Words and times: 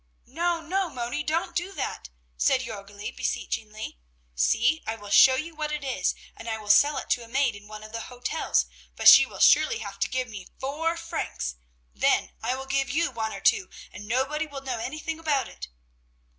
"No, 0.25 0.61
no, 0.61 0.89
Moni, 0.89 1.21
don't 1.21 1.55
do 1.55 1.71
that," 1.73 2.09
said 2.35 2.61
Jörgli, 2.61 3.15
beseechingly. 3.15 3.99
"See, 4.33 4.81
I 4.87 4.95
will 4.95 5.11
show 5.11 5.35
you 5.35 5.53
what 5.53 5.71
it 5.71 5.83
is, 5.83 6.15
and 6.35 6.49
I 6.49 6.57
will 6.57 6.71
sell 6.71 6.97
it 6.97 7.07
to 7.11 7.23
a 7.23 7.27
maid 7.27 7.55
in 7.55 7.67
one 7.67 7.83
of 7.83 7.91
the 7.91 8.01
hotels, 8.09 8.65
but 8.95 9.07
she 9.07 9.27
will 9.27 9.37
surely 9.37 9.77
have 9.77 9.99
to 9.99 10.09
give 10.09 10.27
me 10.27 10.47
four 10.59 10.97
francs; 10.97 11.57
then 11.93 12.31
I 12.41 12.55
will 12.55 12.65
give 12.65 12.89
you 12.89 13.11
one 13.11 13.31
or 13.31 13.41
two, 13.41 13.69
and 13.91 14.07
nobody 14.07 14.47
will 14.47 14.61
know 14.61 14.79
anything 14.79 15.19
about 15.19 15.47
it." 15.47 15.67